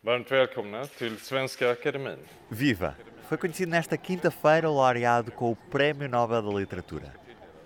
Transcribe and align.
Varmt 0.00 0.30
välkomna 0.32 0.86
till 0.86 1.18
Svenska 1.18 1.70
Akademin. 1.70 2.18
Viva! 2.48 2.94
Foi 3.28 3.36
conhecido 3.36 3.70
nesta 3.70 3.96
quinta-feira 3.96 4.70
o 4.70 4.74
laureado 4.74 5.32
com 5.32 5.50
o 5.50 5.56
Prémio 5.56 6.08
Nobel 6.08 6.42
da 6.42 6.58
Literatura. 6.58 7.12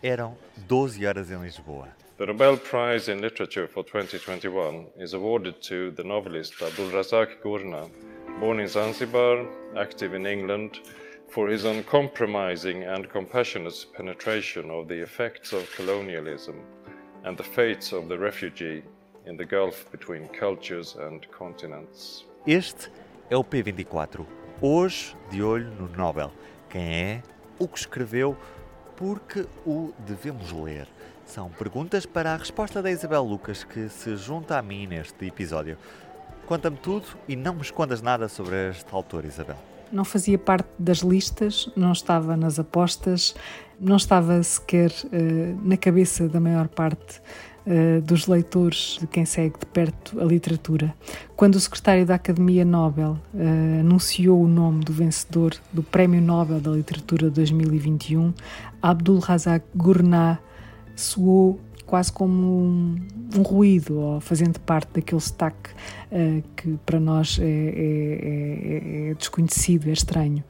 Eram 0.02 0.34
12 0.66 1.06
horas 1.06 1.30
em 1.30 1.42
Lisboa. 1.42 1.88
The 2.16 2.24
Nobel 2.24 2.56
Prize 2.56 3.12
in 3.12 3.20
Literature 3.20 3.66
for 3.66 3.84
2021 3.84 4.86
is 4.96 5.12
awarded 5.12 5.56
to 5.68 5.92
the 5.92 6.02
novelist 6.02 6.54
Abdulrazak 6.62 7.42
Gurnah, 7.42 7.90
born 8.40 8.60
in 8.60 8.66
Zanzibar, 8.66 9.46
active 9.76 10.16
in 10.16 10.24
England, 10.24 10.80
for 11.28 11.50
his 11.50 11.66
uncompromising 11.66 12.84
and 12.84 13.10
compassionate 13.10 13.86
penetration 13.94 14.70
of 14.70 14.88
the 14.88 15.02
effects 15.02 15.52
of 15.52 15.70
colonialism 15.76 16.56
and 17.24 17.36
the 17.36 17.44
fates 17.44 17.92
of 17.92 18.08
the 18.08 18.18
refugee 18.18 18.82
in 19.26 19.36
the 19.36 19.44
gulf 19.44 19.86
between 19.90 20.28
cultures 20.28 20.96
and 20.96 21.20
continents. 21.36 22.24
Este 22.46 22.90
é 23.30 23.36
o 23.36 23.44
P24. 23.44 24.26
Hoje, 24.60 25.16
de 25.30 25.42
olho 25.42 25.70
no 25.78 25.88
Nobel. 25.96 26.30
Quem 26.68 26.82
é? 26.82 27.22
O 27.58 27.68
que 27.68 27.78
escreveu? 27.78 28.36
Porque 28.96 29.46
o 29.66 29.92
devemos 30.06 30.52
ler. 30.52 30.86
São 31.24 31.48
perguntas 31.50 32.04
para 32.04 32.34
a 32.34 32.36
resposta 32.36 32.82
da 32.82 32.90
Isabel 32.90 33.22
Lucas, 33.22 33.64
que 33.64 33.88
se 33.88 34.16
junta 34.16 34.58
a 34.58 34.62
mim 34.62 34.86
neste 34.86 35.26
episódio. 35.26 35.78
Conta-me 36.46 36.76
tudo 36.76 37.06
e 37.28 37.36
não 37.36 37.54
me 37.54 37.62
escondas 37.62 38.02
nada 38.02 38.28
sobre 38.28 38.70
este 38.70 38.92
autor, 38.92 39.24
Isabel. 39.24 39.56
Não 39.90 40.04
fazia 40.04 40.38
parte 40.38 40.68
das 40.78 40.98
listas, 40.98 41.70
não 41.76 41.92
estava 41.92 42.36
nas 42.36 42.58
apostas, 42.58 43.34
não 43.78 43.96
estava 43.96 44.42
sequer 44.42 44.90
uh, 44.90 45.68
na 45.68 45.76
cabeça 45.76 46.28
da 46.28 46.40
maior 46.40 46.68
parte 46.68 47.20
uh, 47.66 48.00
dos 48.02 48.26
leitores 48.26 48.98
de 49.00 49.06
quem 49.06 49.24
segue 49.24 49.58
de 49.58 49.66
perto 49.66 50.20
a 50.20 50.24
literatura. 50.24 50.94
Quando 51.36 51.56
o 51.56 51.60
secretário 51.60 52.06
da 52.06 52.14
Academia 52.14 52.64
Nobel 52.64 53.18
uh, 53.34 53.80
anunciou 53.80 54.42
o 54.42 54.48
nome 54.48 54.84
do 54.84 54.92
vencedor 54.92 55.54
do 55.72 55.82
Prémio 55.82 56.20
Nobel 56.20 56.60
da 56.60 56.70
Literatura 56.70 57.30
2021, 57.30 58.32
Abdul 58.80 59.18
Razak 59.18 59.64
Gurnah 59.74 60.38
soou 60.96 61.58
quase 61.92 62.10
como 62.10 62.32
um, 62.32 62.96
um, 63.36 63.42
ruído, 63.42 63.98
ou 63.98 64.20
fazendo 64.20 64.58
parte 64.60 64.94
daquele 64.94 65.20
sotaque 65.20 65.70
uh, 66.10 66.42
que 66.56 66.78
para 66.86 66.98
nós 66.98 67.38
é, 67.38 67.44
é, 67.44 69.08
é, 69.08 69.10
é 69.10 69.14
desconhecido, 69.14 69.90
é 69.90 69.92
estranho. 69.92 70.42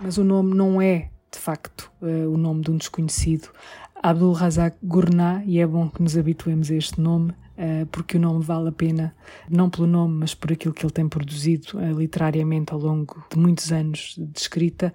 Mas 0.00 0.18
o 0.18 0.24
nome 0.24 0.54
não 0.54 0.82
é, 0.82 1.10
de 1.30 1.38
facto, 1.38 1.92
uh, 2.02 2.28
o 2.28 2.36
nome 2.36 2.62
de 2.62 2.70
um 2.72 2.76
desconhecido. 2.76 3.50
Abdul 4.04 4.34
Razak 4.34 4.76
Gurnah, 4.82 5.42
e 5.46 5.60
é 5.60 5.66
bom 5.66 5.88
que 5.88 6.02
nos 6.02 6.14
habituemos 6.14 6.70
a 6.70 6.74
este 6.74 7.00
nome, 7.00 7.32
porque 7.90 8.16
o 8.16 8.20
nome 8.20 8.42
vale 8.42 8.68
a 8.68 8.72
pena, 8.72 9.14
não 9.48 9.70
pelo 9.70 9.86
nome, 9.86 10.18
mas 10.20 10.34
por 10.34 10.52
aquilo 10.52 10.74
que 10.74 10.84
ele 10.84 10.92
tem 10.92 11.08
produzido 11.08 11.78
literariamente 11.96 12.72
ao 12.72 12.78
longo 12.78 13.24
de 13.30 13.38
muitos 13.38 13.72
anos 13.72 14.14
de 14.18 14.38
escrita 14.38 14.92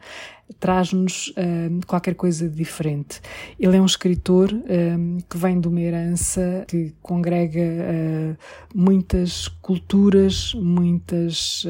traz-nos 0.60 1.28
uh, 1.30 1.86
qualquer 1.86 2.16
coisa 2.16 2.50
diferente. 2.50 3.22
Ele 3.60 3.78
é 3.78 3.82
um 3.82 3.86
escritor 3.86 4.52
uh, 4.52 5.24
que 5.30 5.38
vem 5.38 5.60
de 5.60 5.68
uma 5.68 5.80
herança 5.80 6.66
que 6.68 6.94
congrega 7.02 7.60
uh, 7.60 8.38
muitas 8.74 9.48
culturas, 9.48 10.54
muitas, 10.56 11.64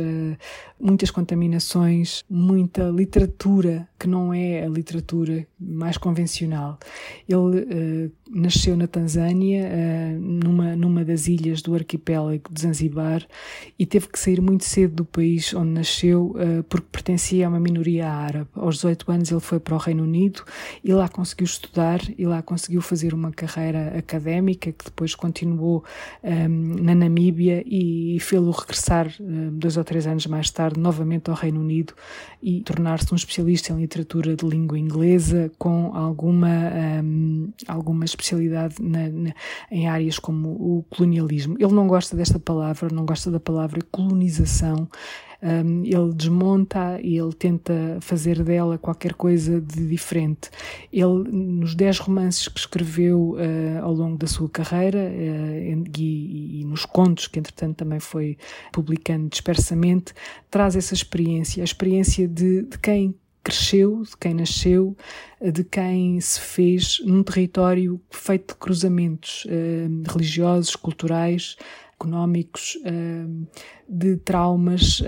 muitas 0.80 1.12
contaminações, 1.12 2.24
muita 2.30 2.84
literatura 2.84 3.88
que 3.98 4.08
não 4.08 4.34
é 4.34 4.64
a 4.64 4.70
literatura 4.70 5.46
mais 5.59 5.98
convencional. 5.98 6.78
Ele 7.28 8.12
nasceu 8.30 8.78
na 8.78 8.88
Tanzânia, 8.88 9.70
numa 10.18 10.48
das 11.10 11.28
ilhas 11.28 11.62
do 11.62 11.74
arquipélago 11.74 12.52
de 12.52 12.62
Zanzibar, 12.62 13.26
e 13.78 13.86
teve 13.86 14.08
que 14.08 14.20
sair 14.20 14.42
muito 14.42 14.64
cedo 14.64 14.96
do 14.96 15.06
país 15.06 15.54
onde 15.54 15.72
nasceu 15.72 16.36
porque 16.68 16.88
pertencia 16.92 17.46
a 17.46 17.50
uma 17.50 17.59
minoria 17.59 18.08
árabe. 18.09 18.47
Aos 18.56 18.75
18 18.75 19.12
anos 19.12 19.31
ele 19.31 19.40
foi 19.40 19.59
para 19.59 19.75
o 19.75 19.78
Reino 19.78 20.03
Unido 20.03 20.44
e 20.84 20.94
lá 20.94 21.08
conseguiu 21.08 21.46
estudar 21.46 22.02
e 22.18 22.25
lá 22.25 22.42
conseguiu 22.42 22.81
fazer 22.81 23.14
uma 23.14 23.31
carreira 23.31 23.98
académica 23.98 24.72
que 24.72 24.86
depois 24.86 25.16
continuou 25.16 25.84
um, 26.24 26.75
na 26.81 26.96
Namíbia 26.96 27.64
e 27.66 28.18
fê-lo 28.19 28.52
regressar 28.52 29.14
um, 29.19 29.58
dois 29.58 29.78
ou 29.78 29.84
três 29.84 30.06
anos 30.08 30.25
mais 30.28 30.50
tarde 30.50 30.80
novamente 30.80 31.30
ao 31.30 31.36
Reino 31.36 31.59
Unido 31.59 31.94
e 32.42 32.62
tornar-se 32.62 33.12
um 33.14 33.16
especialista 33.16 33.74
em 33.74 33.78
literatura 33.78 34.36
de 34.36 34.46
língua 34.46 34.78
inglesa 34.78 35.52
com 35.58 35.92
alguma, 35.96 36.72
um, 37.03 37.52
alguma 37.68 38.06
especialidade 38.06 38.75
na, 38.81 39.09
na, 39.09 39.34
em 39.72 39.88
áreas 39.88 40.19
como 40.19 40.50
o 40.50 40.86
colonialismo. 41.00 41.56
Ele 41.60 41.74
não 41.74 41.88
gosta 41.88 42.16
desta 42.16 42.38
palavra, 42.38 42.90
não 42.92 43.06
gosta 43.06 43.32
da 43.32 43.40
palavra 43.40 43.80
colonização 43.90 44.88
um, 45.42 45.84
ele 45.86 46.14
desmonta 46.14 47.00
e 47.02 47.18
ele 47.18 47.34
tenta 47.34 47.98
fazer 48.02 48.44
dela 48.44 48.78
qualquer 48.78 49.14
coisa 49.14 49.62
de 49.62 49.88
diferente. 49.88 50.50
Ele, 50.92 51.24
nos 51.30 51.76
dez 51.76 51.98
romances 51.98 52.48
que 52.48 52.60
escreveu 52.60 53.36
uh, 53.36 53.84
ao 53.84 53.94
longo 53.94 54.18
da 54.18 54.28
sua 54.28 54.50
carreira 54.50 55.00
uh, 55.00 55.90
e, 55.98 56.62
e, 56.62 56.66
nos 56.66 56.86
contos 56.86 57.28
que, 57.28 57.40
entretanto, 57.40 57.78
também 57.78 58.00
foi 58.00 58.38
publicando 58.72 59.30
dispersamente, 59.30 60.14
traz 60.52 60.76
essa 60.76 60.94
experiência, 60.94 61.64
a 61.64 61.66
experiência 61.66 62.28
de, 62.28 62.64
de 62.64 62.78
quem 62.78 63.16
cresceu, 63.50 64.04
de 64.04 64.16
quem 64.18 64.34
nasceu, 64.34 64.98
de 65.42 65.64
quem 65.64 66.20
se 66.22 66.40
fez 66.40 67.02
num 67.04 67.24
território 67.24 68.00
feito 68.12 68.54
de 68.54 68.60
cruzamentos 68.60 69.46
uh, 69.46 70.12
religiosos, 70.12 70.76
culturais, 70.76 71.58
económicos, 71.96 72.78
de 73.90 74.16
traumas, 74.16 75.02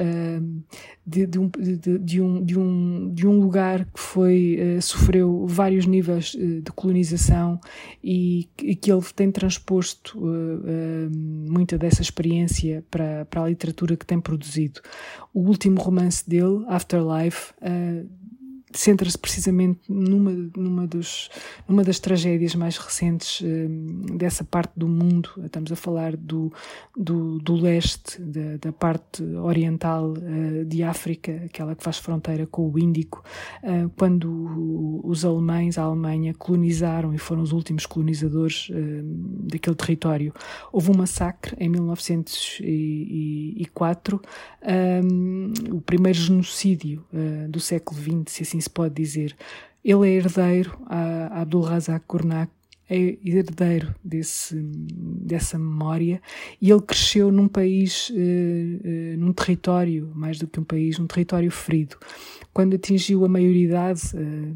de, 1.06 1.26
de, 1.26 1.40
um, 1.40 1.50
de, 1.50 2.22
um, 2.22 2.44
de, 2.44 2.60
um, 2.60 3.14
de 3.14 3.28
um 3.28 3.40
lugar 3.40 3.86
que 3.86 4.00
foi, 4.00 4.58
eh, 4.60 4.82
sofreu 4.82 5.46
vários 5.48 5.86
níveis 5.86 6.36
eh, 6.38 6.62
de 6.62 6.72
colonização 6.72 7.60
e, 8.04 8.48
que 8.56 8.92
ele 8.92 9.02
tem 9.16 9.32
transposto 9.32 10.22
eh, 10.66 11.10
muita 11.12 11.78
dessa 11.78 12.02
experiência 12.02 12.84
para, 12.92 13.26
para 13.26 13.44
a 13.44 13.50
literatura 13.50 13.98
que 13.98 14.06
tem 14.06 14.20
produzido. 14.22 14.80
O 15.34 15.42
último 15.42 15.82
romance 15.82 16.28
dele, 16.28 16.64
Afterlife, 16.68 17.54
centra-se 18.74 19.18
precisamente 19.18 19.80
numa, 19.90 20.32
numa, 20.56 20.88
dos, 20.88 21.30
numa 21.68 21.84
das 21.84 22.00
tragédias 22.00 22.56
mais 22.56 22.78
recentes 22.78 23.42
um, 23.42 24.18
dessa 24.18 24.44
parte 24.44 24.74
do 24.76 24.88
mundo. 24.88 25.30
Estamos 25.44 25.72
a 25.72 25.76
falar 25.76 26.16
do, 26.16 26.54
do, 26.96 27.40
do 27.40 27.56
leste, 27.56 28.22
da, 28.22 28.58
da 28.58 28.72
parte 28.72 29.24
oriental 29.24 30.14
uh, 30.14 30.64
de 30.66 30.84
África, 30.84 31.42
aquela 31.46 31.76
que 31.76 31.84
faz 31.84 31.98
fronteira 31.98 32.46
com 32.48 32.70
o 32.70 32.80
Índico, 32.80 33.22
uh, 33.64 33.90
quando 33.98 35.02
os 35.04 35.26
alemães, 35.26 35.78
a 35.78 35.84
Alemanha, 35.84 36.34
colonizaram 36.34 37.14
e 37.14 37.18
foram 37.18 37.42
os 37.42 37.52
últimos 37.52 37.86
colonizadores 37.86 38.70
uh, 38.70 39.04
daquele 39.52 39.76
território. 39.76 40.34
Houve 40.72 40.92
um 40.92 40.96
massacre 40.96 41.58
em 41.60 41.68
1904, 41.70 44.22
um, 45.04 45.52
o 45.72 45.82
primeiro 45.82 46.18
genocídio 46.18 47.04
do 47.50 47.60
século 47.60 48.00
XX, 48.00 48.22
se 48.28 48.44
assim 48.44 48.61
se 48.62 48.70
pode 48.70 48.96
dizer. 48.96 49.36
Ele 49.84 50.08
é 50.08 50.12
herdeiro, 50.18 50.80
a 50.86 51.42
Abdul 51.42 51.62
Razak 51.62 52.06
Gurnah 52.08 52.48
é 52.90 53.18
herdeiro 53.24 53.96
desse, 54.04 54.56
dessa 54.56 55.58
memória 55.58 56.22
e 56.62 56.70
ele 56.70 56.82
cresceu 56.82 57.32
num 57.32 57.48
país, 57.48 58.10
uh, 58.10 58.14
uh, 58.14 59.18
num 59.18 59.32
território, 59.32 60.12
mais 60.14 60.38
do 60.38 60.46
que 60.46 60.60
um 60.60 60.64
país, 60.64 61.00
um 61.00 61.08
território 61.08 61.50
ferido. 61.50 61.96
Quando 62.54 62.76
atingiu 62.76 63.24
a 63.24 63.30
maioridade, 63.30 64.02
uh, 64.14 64.56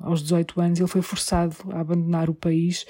aos 0.00 0.22
18 0.22 0.60
anos, 0.60 0.78
ele 0.78 0.88
foi 0.88 1.02
forçado 1.02 1.56
a 1.70 1.80
abandonar 1.80 2.28
o 2.28 2.34
país 2.34 2.86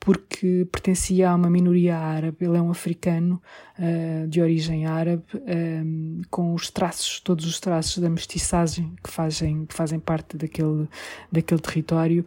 porque 0.00 0.66
pertencia 0.70 1.30
a 1.30 1.34
uma 1.34 1.50
minoria 1.50 1.96
árabe. 1.96 2.36
Ele 2.40 2.56
é 2.56 2.62
um 2.62 2.70
africano 2.70 3.42
uh, 3.78 4.28
de 4.28 4.40
origem 4.40 4.86
árabe, 4.86 5.24
eh, 5.46 5.82
com 6.30 6.54
os 6.54 6.70
traços, 6.70 7.20
todos 7.20 7.44
os 7.44 7.58
traços 7.58 7.98
da 7.98 8.08
mestiçagem 8.08 8.94
que 9.02 9.10
fazem, 9.10 9.66
que 9.66 9.74
fazem 9.74 9.98
parte 9.98 10.36
daquele, 10.36 10.88
daquele 11.30 11.60
território, 11.60 12.24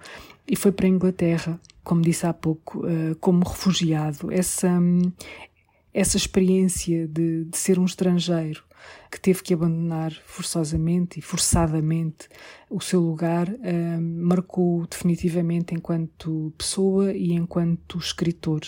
e 0.48 0.56
foi 0.56 0.71
para 0.71 0.86
a 0.86 0.89
Inglaterra, 0.89 1.60
como 1.83 2.01
disse 2.01 2.25
há 2.25 2.33
pouco, 2.33 2.86
uh, 2.86 3.15
como 3.19 3.48
refugiado. 3.48 4.31
Essa, 4.31 4.80
essa 5.94 6.18
experiência 6.18 7.07
de, 7.07 7.45
de 7.45 7.57
ser 7.57 7.80
um 7.80 7.86
estrangeiro 7.86 8.63
que 9.12 9.19
teve 9.19 9.44
que 9.44 9.54
abandonar 9.54 10.13
forçosamente 10.25 11.19
e 11.19 11.22
forçadamente 11.22 12.30
o 12.72 12.80
seu 12.80 13.02
lugar, 13.02 13.50
uh, 13.50 14.02
marcou 14.02 14.88
definitivamente 14.88 15.75
enquanto 15.75 16.54
pessoa 16.58 17.12
e 17.12 17.34
enquanto 17.34 17.98
escritor. 17.98 18.62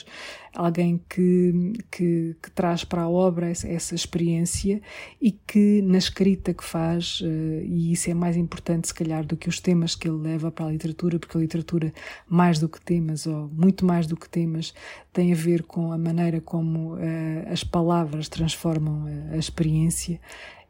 Alguém 0.54 1.01
que, 1.10 1.74
que, 1.90 2.36
que 2.44 2.51
traz 2.51 2.84
para 2.84 3.04
a 3.04 3.10
obra 3.10 3.50
essa, 3.50 3.68
essa, 3.68 3.95
experiência 3.95 4.81
e 5.22 5.31
que 5.31 5.81
na 5.81 5.98
escrita 5.98 6.54
que 6.54 6.63
faz, 6.63 7.22
uh, 7.22 7.25
e 7.63 7.94
isso 7.94 8.10
é 8.12 8.13
mais 8.13 8.36
importante 8.36 8.90
se 8.90 8.94
calhar 8.94 9.25
do 9.25 9.38
que 9.38 9.48
os 9.48 9.62
temas 9.62 9.95
que 9.95 10.10
ele 10.10 10.18
leva 10.18 10.51
para 10.51 10.66
a 10.66 10.72
literatura, 10.72 11.18
porque 11.18 11.38
a 11.38 11.40
literatura, 11.40 11.94
mais 12.28 12.60
do 12.60 12.68
que 12.68 12.81
temas, 12.81 13.25
ou 13.25 13.48
muito 13.48 13.86
mais 13.86 14.06
do 14.06 14.18
que 14.18 14.28
temas, 14.28 14.74
tem 15.13 15.31
a 15.31 15.36
ver 15.36 15.63
com 15.63 15.94
a 15.94 15.98
maneira 15.98 16.42
como 16.42 16.95
uh, 16.95 17.00
as 17.50 17.63
palavras 17.63 18.28
transformam 18.28 19.06
a, 19.31 19.36
a 19.36 19.38
experiência. 19.38 20.19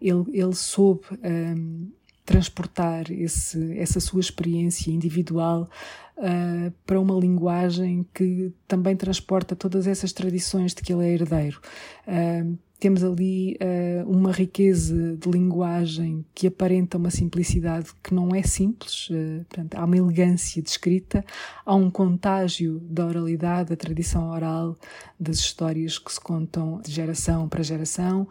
Ele, 0.02 0.26
ele 0.34 0.54
soube 0.54 1.04
um, 1.24 1.88
transportar 2.26 3.12
esse, 3.12 3.78
essa 3.78 4.00
sua 4.00 4.20
experiência 4.20 4.92
individual 4.92 5.70
uh, 6.18 6.72
para 6.86 7.00
uma 7.00 7.20
linguagem 7.20 8.06
que 8.14 8.52
também 8.68 8.96
transporta 8.96 9.56
todas 9.56 9.88
essas 9.88 10.14
tradições 10.14 10.74
de 10.74 10.82
que 10.82 10.94
ele 10.94 11.06
é 11.06 11.14
herdeiro. 11.14 11.60
Uh, 12.08 12.58
temos 12.84 13.02
ali 13.02 13.58
uh, 13.62 14.10
uma 14.10 14.34
riqueza 14.34 15.16
de 15.16 15.32
linguagem 15.32 16.26
que 16.36 16.48
aparenta 16.48 16.98
uma 16.98 17.10
simplicidade 17.10 17.90
que 18.04 18.14
não 18.14 18.36
é 18.36 18.44
simples, 18.44 19.10
uh, 19.10 19.46
portanto, 19.48 19.76
há 19.76 19.86
uma 19.86 19.96
elegância 19.96 20.62
de 20.62 20.70
escrita, 20.70 21.24
há 21.66 21.74
um 21.74 21.90
contágio 21.90 22.82
da 22.82 23.06
oralidade, 23.06 23.70
da 23.70 23.78
tradição 23.78 24.30
oral, 24.30 24.76
das 25.18 25.38
histórias 25.38 25.98
que 25.98 26.12
se 26.12 26.20
contam 26.20 26.82
de 26.82 26.92
geração 26.92 27.48
para 27.48 27.64
geração, 27.64 28.28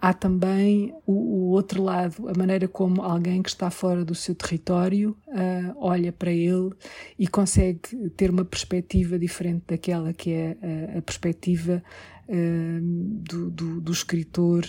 Há 0.00 0.14
também 0.14 0.94
o, 1.06 1.12
o, 1.12 1.50
outro 1.50 1.82
lado, 1.82 2.26
a 2.28 2.32
maneira 2.36 2.66
como 2.66 3.02
alguém 3.02 3.42
que 3.42 3.50
está 3.50 3.70
fora 3.70 4.02
do 4.02 4.14
seu 4.14 4.34
território 4.34 5.14
uh, 5.28 5.74
olha 5.76 6.10
para 6.10 6.32
ele 6.32 6.70
e 7.18 7.28
consegue 7.28 7.80
ter 8.16 8.30
uma 8.30 8.44
perspectiva 8.44 9.18
diferente 9.18 9.64
daquela 9.68 10.14
que 10.14 10.32
é 10.32 10.56
uh, 10.62 10.98
a 10.98 11.02
perspectiva 11.02 11.82
uh, 12.28 12.80
do, 12.80 13.50
do, 13.50 13.80
do, 13.82 13.92
escritor 13.92 14.62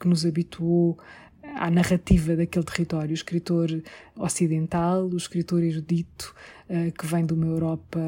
que 0.00 0.08
nos 0.08 0.26
habituou 0.26 0.98
à 1.58 1.70
narrativa 1.70 2.36
daquele 2.36 2.64
território, 2.64 3.10
o 3.10 3.14
escritor 3.14 3.68
ocidental, 4.16 5.06
o 5.06 5.16
escritor 5.16 5.62
erudito 5.62 6.34
uh, 6.70 6.92
que 6.92 7.06
vem 7.06 7.26
de 7.26 7.34
uma 7.34 7.46
Europa, 7.46 8.00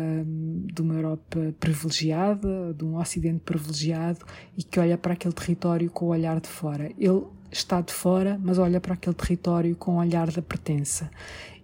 de 0.72 0.80
uma 0.80 0.94
Europa 0.94 1.54
privilegiada, 1.58 2.72
de 2.72 2.84
um 2.84 2.96
Ocidente 2.96 3.40
privilegiado 3.40 4.24
e 4.56 4.62
que 4.62 4.78
olha 4.78 4.96
para 4.96 5.14
aquele 5.14 5.34
território 5.34 5.90
com 5.90 6.06
o 6.06 6.08
olhar 6.08 6.40
de 6.40 6.48
fora. 6.48 6.90
Ele 6.98 7.24
está 7.50 7.80
de 7.80 7.92
fora, 7.92 8.40
mas 8.42 8.58
olha 8.58 8.80
para 8.80 8.94
aquele 8.94 9.14
território 9.14 9.74
com 9.74 9.96
o 9.96 9.98
olhar 9.98 10.30
da 10.30 10.40
pertença 10.40 11.10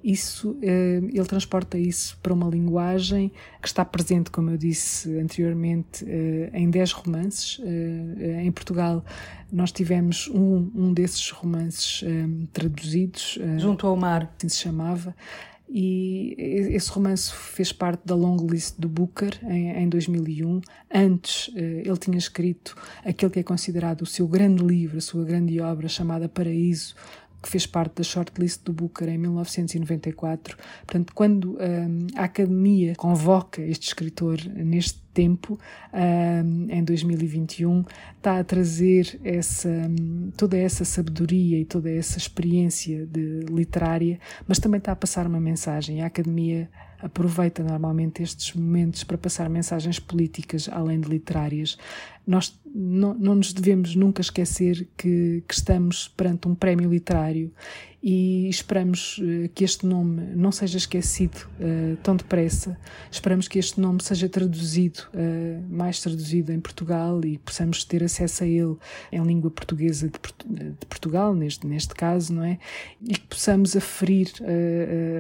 isso, 0.07 0.57
eh, 0.63 1.01
ele 1.13 1.25
transporta 1.25 1.77
isso 1.77 2.17
para 2.23 2.33
uma 2.33 2.49
linguagem 2.49 3.33
que 3.61 3.67
está 3.67 3.85
presente, 3.85 4.31
como 4.31 4.51
eu 4.51 4.57
disse 4.57 5.19
anteriormente, 5.19 6.05
eh, 6.07 6.49
em 6.55 6.71
10 6.71 6.93
romances. 6.93 7.61
Eh, 7.65 8.45
em 8.45 8.53
Portugal, 8.53 9.05
nós 9.51 9.73
tivemos 9.73 10.29
um, 10.29 10.71
um 10.77 10.93
desses 10.93 11.29
romances 11.33 12.05
traduzidos. 12.53 13.37
Junto 13.59 13.85
ao 13.85 13.97
Mar. 13.97 14.33
Assim 14.39 14.49
se 14.49 14.59
chamava. 14.59 15.13
E 15.69 16.37
esse 16.71 16.89
romance 16.91 17.33
fez 17.33 17.73
parte 17.73 18.03
da 18.07 18.15
long 18.15 18.37
list 18.49 18.77
do 18.79 18.89
Booker 18.89 19.33
em, 19.43 19.71
em 19.71 19.89
2001. 19.89 20.61
Antes, 20.95 21.51
ele 21.57 21.97
tinha 21.97 22.19
escrito 22.19 22.77
aquele 23.05 23.33
que 23.33 23.41
é 23.41 23.43
considerado 23.43 24.03
o 24.03 24.07
seu 24.07 24.29
grande 24.29 24.63
livro, 24.63 24.99
a 24.99 25.01
sua 25.01 25.25
grande 25.25 25.61
obra, 25.61 25.89
chamada 25.89 26.29
Paraíso, 26.29 26.95
que 27.47 27.53
fez 27.53 27.65
parte 27.65 27.99
da 27.99 28.03
shortlist 28.03 28.65
do 28.65 28.73
Booker 28.73 29.09
em 29.09 29.17
1994. 29.17 30.57
Portanto, 30.85 31.13
quando 31.15 31.53
um, 31.53 32.07
a 32.17 32.25
Academia 32.25 32.95
convoca 32.97 33.63
este 33.63 33.87
escritor 33.87 34.39
neste 34.53 35.01
tempo, 35.15 35.59
um, 35.95 36.67
em 36.69 36.83
2021, 36.83 37.85
está 38.17 38.41
a 38.41 38.45
trazer 38.45 39.19
essa, 39.23 39.69
hum, 39.69 40.33
toda 40.37 40.59
essa 40.59 40.85
sabedoria 40.85 41.61
e 41.61 41.65
toda 41.65 41.89
essa 41.89 42.19
experiência 42.19 43.09
literária, 43.49 44.19
mas 44.47 44.59
também 44.59 44.79
está 44.79 44.91
a 44.91 44.97
passar 44.97 45.25
uma 45.29 45.41
mensagem. 45.41 46.03
A 46.03 46.07
Academia 46.07 46.69
aproveita 47.01 47.63
normalmente 47.63 48.23
estes 48.23 48.55
momentos 48.55 49.05
para 49.05 49.17
passar 49.17 49.49
mensagens 49.49 50.01
políticas 50.01 50.69
além 50.71 51.01
de 51.01 51.09
literárias. 51.09 51.79
Nós 52.27 52.59
não, 52.79 53.15
não 53.15 53.35
nos 53.37 53.55
devemos 53.55 53.95
nunca 53.95 54.21
esquecer 54.21 54.87
que, 54.97 55.43
que 55.49 55.55
estamos 55.55 56.09
perante 56.09 56.47
um 56.47 56.55
prémio 56.55 56.91
literário 56.91 57.51
e 58.09 58.49
esperamos 58.49 59.19
uh, 59.19 59.49
que 59.53 59.65
este 59.65 59.85
nome 59.85 60.23
não 60.37 60.53
seja 60.53 60.79
esquecido 60.79 61.49
uh, 61.59 61.97
tão 62.05 62.15
depressa. 62.15 62.79
Esperamos 63.11 63.49
que 63.49 63.59
este 63.59 63.81
nome 63.81 64.01
seja 64.01 64.29
traduzido, 64.29 65.01
uh, 65.13 65.75
mais 65.75 66.01
traduzido 66.01 66.53
em 66.53 66.61
Portugal 66.61 67.21
e 67.25 67.37
possamos 67.39 67.83
ter 67.83 68.05
acesso 68.05 68.45
a 68.45 68.47
ele 68.47 68.77
em 69.11 69.21
língua 69.25 69.51
portuguesa 69.51 70.09
de, 70.09 70.71
de 70.71 70.87
Portugal, 70.87 71.35
neste, 71.35 71.67
neste 71.67 71.97
caso, 71.97 72.33
não 72.33 72.45
é? 72.45 72.61
E 73.03 73.15
que 73.15 73.27
possamos 73.27 73.75
aferir 73.75 74.33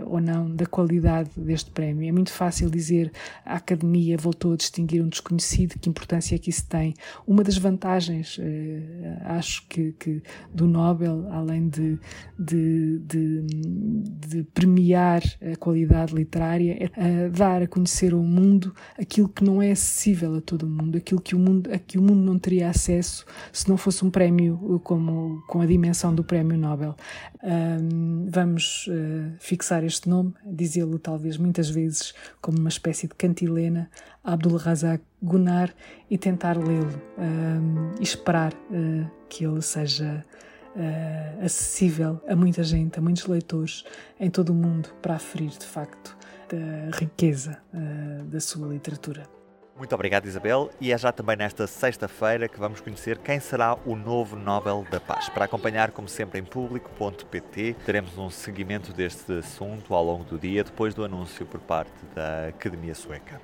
ou 0.07 0.21
não 0.21 0.55
da 0.55 0.67
qualidade 0.67 1.31
deste 1.37 1.71
prémio. 1.71 2.09
É 2.09 2.13
muito 2.13 2.33
fácil 2.33 2.71
dizer 2.71 3.11
a 3.45 3.57
Academia 3.57 4.17
voltou 4.17 4.53
a 4.53 4.57
distinguir 4.57 5.03
um 5.03 5.09
desconhecido, 5.09 5.79
que 5.79 5.89
importância 5.89 6.35
é 6.35 6.39
que 6.39 6.51
isso 6.51 6.67
tem? 6.67 6.95
Uma 7.27 7.43
das 7.47 7.59
vantagens, 7.59 8.39
acho 9.25 9.67
que, 9.69 9.93
que 9.93 10.23
do 10.53 10.67
Nobel, 10.67 11.27
além 11.31 11.69
de, 11.69 11.99
de 12.39 12.77
de, 13.07 13.43
de, 14.29 14.45
premiar 14.55 15.23
a 15.41 15.57
qualidade 15.57 16.15
literária, 16.15 16.91
é 16.97 17.29
dar 17.29 17.63
a 17.63 17.67
conhecer 17.67 18.13
ao 18.13 18.23
mundo 18.23 18.75
aquilo 18.99 19.29
que 19.29 19.45
não 19.45 19.61
é 19.61 19.71
acessível 19.71 20.37
a 20.37 20.41
todo 20.41 20.65
o 20.65 20.69
mundo, 20.69 20.97
aquilo 20.97 21.21
que 21.21 21.35
o 21.35 21.39
mundo, 21.39 21.71
a 21.73 21.79
que 21.79 21.99
o 21.99 22.03
mundo 22.03 22.21
não 22.21 22.39
teria 22.39 22.69
acesso 22.69 23.25
se 23.53 23.69
não 23.69 23.77
fosse 23.77 24.05
um 24.05 24.11
prémio 24.11 24.81
como 24.85 25.43
com 25.47 25.61
a 25.61 25.67
dimensão 25.67 26.15
do 26.15 26.25
prémio 26.25 26.57
Nobel. 26.57 26.95
Vamos 28.29 28.89
uh, 28.89 29.33
fixar 29.39 29.85
este 29.85 30.09
nome, 30.09 30.35
dizê-lo 30.45 30.99
talvez 30.99 31.37
muitas 31.37 31.71
vezes 31.71 32.13
como 32.41 32.59
uma 32.59 32.69
espécie 32.69 33.07
de 33.07 33.15
cantilena, 33.15 33.89
Abdul 34.27 34.57
Razak 34.57 35.03
Gunar, 35.23 35.75
e 36.11 36.19
tentar 36.19 36.57
lê-lo 36.59 37.01
e 37.99 38.03
esperar 38.03 38.53
uh, 38.53 39.11
que 39.29 39.45
ele 39.45 39.63
seja 39.63 40.25
uh, 40.77 41.45
acessível 41.45 42.21
a 42.29 42.37
muita 42.37 42.63
gente, 42.63 42.99
a 42.99 43.03
muitos 43.03 43.27
leitores 43.27 43.85
em 44.21 44.31
todo 44.31 44.51
o 44.51 44.55
mundo 44.55 44.91
para 45.01 45.15
aferir 45.15 45.51
de 45.51 45.67
facto 45.67 46.17
da 46.49 46.97
riqueza 46.97 47.59
uh, 47.73 48.25
da 48.25 48.41
sua 48.41 48.69
literatura. 48.69 49.36
Muito 49.79 49.95
obrigado, 49.95 50.25
Isabel. 50.25 50.71
E 50.81 50.91
é 50.91 50.97
já 50.97 51.13
também 51.13 51.37
nesta 51.37 51.67
sexta-feira 51.67 52.49
que 52.49 52.59
vamos 52.59 52.81
conhecer 52.81 53.19
quem 53.19 53.39
será 53.39 53.77
o 53.85 53.95
novo 53.95 54.35
Nobel 54.35 54.87
da 54.91 54.99
Paz. 54.99 55.29
Para 55.29 55.45
acompanhar, 55.45 55.91
como 55.91 56.09
sempre, 56.09 56.41
em 56.41 56.45
público.pt, 56.45 57.77
teremos 57.85 58.17
um 58.17 58.31
seguimento 58.31 58.91
deste 58.95 59.41
assunto 59.41 59.95
ao 59.95 60.03
longo 60.03 60.25
do 60.25 60.39
dia, 60.39 60.65
depois 60.65 60.95
do 60.95 61.05
anúncio 61.05 61.45
por 61.45 61.61
parte 61.61 61.93
da 62.15 62.49
Academia 62.49 62.95
Sueca. 62.95 63.39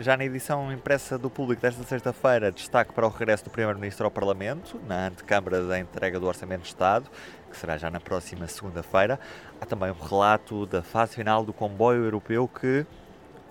Já 0.00 0.16
na 0.16 0.24
edição 0.24 0.72
impressa 0.72 1.18
do 1.18 1.28
público 1.28 1.60
desta 1.60 1.82
sexta-feira, 1.82 2.50
destaque 2.50 2.94
para 2.94 3.06
o 3.06 3.10
regresso 3.10 3.44
do 3.44 3.50
Primeiro-Ministro 3.50 4.06
ao 4.06 4.10
Parlamento, 4.10 4.80
na 4.88 5.08
antecâmara 5.08 5.62
da 5.62 5.78
entrega 5.78 6.18
do 6.18 6.26
Orçamento 6.26 6.62
de 6.62 6.68
Estado, 6.68 7.10
que 7.50 7.56
será 7.56 7.76
já 7.76 7.90
na 7.90 8.00
próxima 8.00 8.46
segunda-feira. 8.46 9.20
Há 9.60 9.66
também 9.66 9.90
um 9.90 10.06
relato 10.06 10.64
da 10.64 10.82
fase 10.82 11.16
final 11.16 11.44
do 11.44 11.52
comboio 11.52 12.04
europeu 12.04 12.48
que 12.48 12.86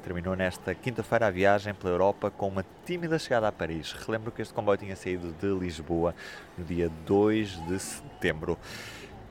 terminou 0.06 0.36
nesta 0.36 0.76
quinta-feira 0.76 1.26
a 1.26 1.32
viagem 1.32 1.74
pela 1.74 1.92
Europa 1.92 2.30
com 2.30 2.48
uma 2.48 2.64
tímida 2.86 3.18
chegada 3.18 3.48
a 3.48 3.52
Paris. 3.52 3.92
Relembro 3.92 4.32
que 4.32 4.40
este 4.40 4.54
comboio 4.54 4.78
tinha 4.78 4.96
saído 4.96 5.34
de 5.34 5.48
Lisboa 5.48 6.14
no 6.56 6.64
dia 6.64 6.92
2 7.08 7.66
de 7.66 7.80
setembro. 7.80 8.56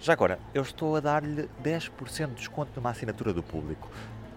Já 0.00 0.14
agora, 0.14 0.36
eu 0.52 0.62
estou 0.62 0.96
a 0.96 1.00
dar-lhe 1.00 1.48
10% 1.62 2.30
de 2.30 2.34
desconto 2.34 2.72
numa 2.74 2.90
assinatura 2.90 3.32
do 3.32 3.40
público. 3.40 3.88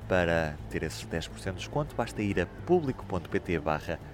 Para 0.07 0.55
ter 0.69 0.83
esses 0.83 1.03
10% 1.07 1.53
de 1.53 1.57
desconto, 1.57 1.95
basta 1.95 2.21
ir 2.21 2.39
a 2.39 2.45
público.pt 2.45 3.59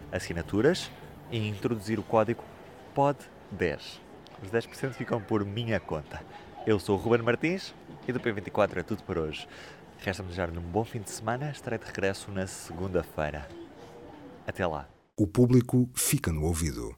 assinaturas 0.10 0.89
e 1.30 1.46
introduzir 1.46 2.00
o 2.00 2.03
código 2.03 2.42
POD10. 2.96 4.00
Os 4.42 4.50
10% 4.50 4.94
ficam 4.94 5.20
por 5.20 5.44
minha 5.44 5.77
conta. 5.77 6.22
Eu 6.65 6.80
sou 6.80 6.98
o 6.98 7.01
Ruben 7.01 7.22
Martins 7.22 7.75
e 8.08 8.13
do 8.13 8.20
P24 8.22 8.77
é 8.77 8.84
tudo 8.84 9.03
por 9.03 9.18
hoje. 9.18 9.46
Resta-me 10.03 10.27
desejar-lhe 10.27 10.60
um 10.60 10.62
bom 10.62 10.83
fim 10.83 11.00
de 11.00 11.10
semana. 11.10 11.50
Estarei 11.50 11.79
de 11.79 11.86
regresso 11.86 12.29
na 12.29 12.45
segunda-feira. 12.45 13.48
Até 14.45 14.67
lá. 14.67 14.86
O 15.17 15.25
público 15.25 15.89
fica 15.95 16.29
no 16.29 16.43
ouvido. 16.43 16.93